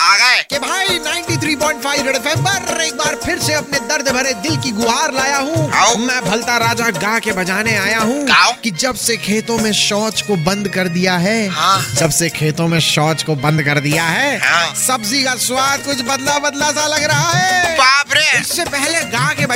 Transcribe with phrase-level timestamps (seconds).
[0.00, 4.32] आ गए कि भाई 93.5 रेड एफएम पर एक बार फिर से अपने दर्द भरे
[4.42, 8.24] दिल की गुहार लाया हूँ मैं भलता राजा गा के बजाने आया हूँ।
[8.62, 12.68] कि जब से खेतों में शौच को बंद कर दिया है हाँ। जब से खेतों
[12.68, 16.86] में शौच को बंद कर दिया है हाँ। सब्ज़ी का स्वाद कुछ बदला बदला सा
[16.94, 18.09] लग रहा है बाप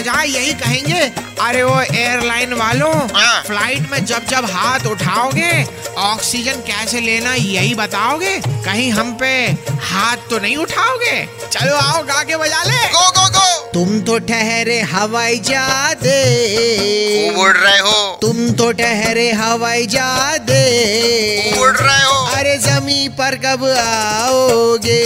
[0.04, 1.00] बजाय यही कहेंगे
[1.40, 5.64] अरे वो एयरलाइन वालों हाँ। फ़्लाइट में जब जब हाथ उठाओगे
[5.98, 9.32] ऑक्सीजन कैसे लेना यही बताओगे कहीं हम पे
[9.84, 11.16] हाथ तो नहीं उठाओगे?
[11.52, 16.20] चलो आओ गा के बजा ले। गो गो गो। तुम तो ठहरे हवाई जहाजे।
[17.30, 23.08] खूब उड़ रहे हो। तुम तो ठहरे हवाई जहाजे। खूब उड़ रहे हो। अरे जमी
[23.08, 25.02] पर कब आओगे?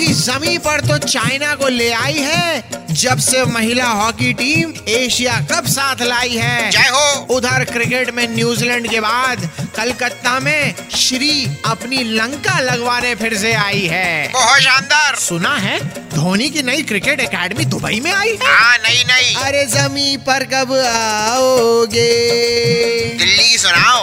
[0.00, 5.34] कि जमी पर तो चाइना को ले आई है जब से महिला हॉकी टीम एशिया
[5.50, 11.44] कप साथ लाई है। जय हो। उधर क्रिकेट में न्यूजीलैंड के बाद कलकत्ता में श्री
[11.66, 15.78] अपनी लंका लगवाने फिर से आई है। बहुत शानदार। सुना है
[16.14, 18.54] धोनी की नई क्रिकेट एकेडमी दुबई में आई है?
[18.54, 22.10] हाँ नहीं नहीं अरे जमी पर कब आओगे?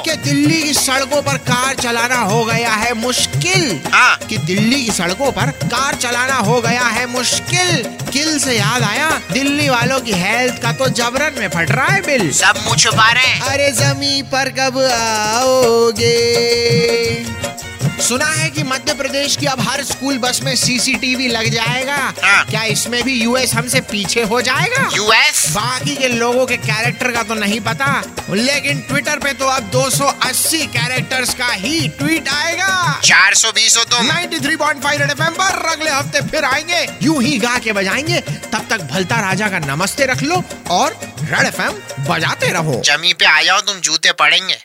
[0.07, 4.91] की दिल्ली की सड़कों पर कार चलाना हो गया है मुश्किल। आ, कि दिल्ली की
[4.91, 10.11] सड़कों पर कार चलाना हो गया है मुश्किल। किल से याद आया दिल्ली वालों की
[10.11, 13.71] हेल्थ का तो जबरन में फट रहा है बिल। सब मुझ छुपा रहे हैं। अरे
[13.71, 16.15] जमी पर कब आओगे?
[18.07, 22.45] सुना है कि मध्य प्रदेश की अब हर स्कूल बस में सीसीटीवी लग जाएगा। हाँ।
[22.45, 24.89] क्या इसमें भी यूएस हमसे पीछे हो जाएगा?
[24.95, 27.87] यूएस बाकी के लोगों के कैरेक्टर का तो नहीं पता
[28.29, 34.97] लेकिन ट्विटर पे तो अब 280 कैरेक्टर्स का ही ट्वीट आएगा। 420 हो तुम। 93.5
[34.99, 39.19] रेड एफएम पर अगले हफ़्ते फिर आएँगे यूँ ही गा के बजाएँगे। तब तक भलता
[39.21, 43.79] राजा का नमस्ते रख लो और रेड एफएम बजाते रहो। जमी पे आ जाओ तुम
[43.79, 44.57] जूते पड़ेंगे।